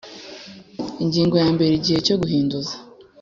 [1.03, 2.75] Ingingo ya mbere Igihe cyo guhinduza